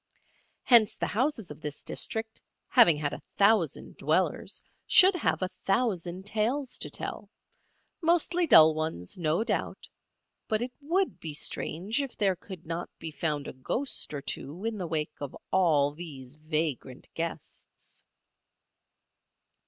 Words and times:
Hence 0.63 0.95
the 0.97 1.05
houses 1.05 1.51
of 1.51 1.61
this 1.61 1.83
district, 1.83 2.41
having 2.69 2.97
had 2.97 3.13
a 3.13 3.21
thousand 3.37 3.97
dwellers, 3.97 4.63
should 4.87 5.13
have 5.13 5.43
a 5.43 5.47
thousand 5.47 6.25
tales 6.25 6.79
to 6.79 6.89
tell, 6.89 7.29
mostly 8.01 8.47
dull 8.47 8.73
ones, 8.73 9.15
no 9.19 9.43
doubt; 9.43 9.87
but 10.47 10.59
it 10.59 10.71
would 10.81 11.19
be 11.19 11.35
strange 11.35 12.01
if 12.01 12.17
there 12.17 12.35
could 12.35 12.65
not 12.65 12.89
be 12.97 13.11
found 13.11 13.47
a 13.47 13.53
ghost 13.53 14.11
or 14.11 14.23
two 14.23 14.65
in 14.65 14.75
the 14.79 14.87
wake 14.87 15.13
of 15.21 15.35
all 15.51 15.91
these 15.93 16.33
vagrant 16.33 17.07
guests. 17.13 18.03